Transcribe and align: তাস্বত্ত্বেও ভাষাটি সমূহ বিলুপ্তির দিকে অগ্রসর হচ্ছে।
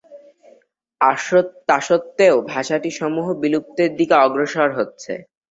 তাস্বত্ত্বেও 1.69 2.35
ভাষাটি 2.51 2.89
সমূহ 2.99 3.27
বিলুপ্তির 3.41 3.91
দিকে 3.99 4.15
অগ্রসর 4.25 4.69
হচ্ছে। 4.77 5.13